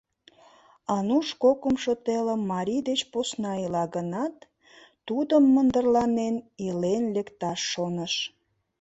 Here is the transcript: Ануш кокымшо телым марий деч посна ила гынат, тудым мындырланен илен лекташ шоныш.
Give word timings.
Ануш 0.95 1.27
кокымшо 1.43 1.93
телым 2.05 2.41
марий 2.51 2.81
деч 2.89 2.99
посна 3.11 3.53
ила 3.65 3.85
гынат, 3.95 4.35
тудым 5.07 5.43
мындырланен 5.53 6.35
илен 6.65 7.03
лекташ 7.15 7.59
шоныш. 7.71 8.13